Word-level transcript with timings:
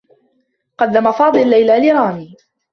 قدّم 0.77 1.11
فاضل 1.11 1.49
ليلى 1.49 1.87
لرامي. 1.91 2.35